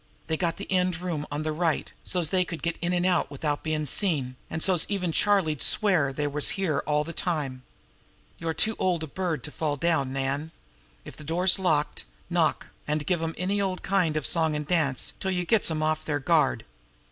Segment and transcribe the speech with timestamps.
[0.25, 3.29] "They got the end room on the right, so's they could get in an' out
[3.29, 7.61] with out bein' seen, an so's even Charlie'd swear they was here all the time.
[8.39, 10.49] You're too old a bird to fall down, Nan.
[11.05, 14.63] If the door's locked, knock an' give 'em any old kind of a song an'
[14.63, 16.65] dance till you gets 'em off their guard.